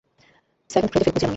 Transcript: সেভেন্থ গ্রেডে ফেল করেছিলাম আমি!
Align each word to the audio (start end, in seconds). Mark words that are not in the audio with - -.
সেভেন্থ 0.69 0.91
গ্রেডে 0.91 1.03
ফেল 1.03 1.13
করেছিলাম 1.13 1.19
আমি! 1.19 1.29